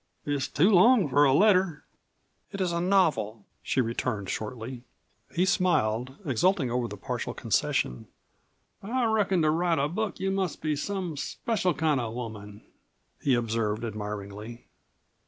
It's 0.25 0.47
too 0.47 0.71
long 0.71 1.07
for 1.09 1.25
a 1.25 1.31
letter." 1.31 1.83
"It 2.51 2.59
is 2.59 2.71
a 2.71 2.81
novel," 2.81 3.45
she 3.61 3.81
returned 3.81 4.31
shortly. 4.31 4.81
He 5.35 5.45
smiled, 5.45 6.15
exulting 6.25 6.71
over 6.71 6.87
this 6.87 6.99
partial 6.99 7.35
concession. 7.35 8.07
"I 8.81 9.05
reckon 9.05 9.43
to 9.43 9.51
write 9.51 9.77
a 9.77 9.87
book 9.87 10.19
you 10.19 10.31
must 10.31 10.59
be 10.59 10.75
some 10.75 11.17
special 11.17 11.75
kind 11.75 11.99
of 11.99 12.07
a 12.07 12.15
woman," 12.15 12.63
he 13.21 13.35
observed 13.35 13.83
admiringly. 13.85 14.65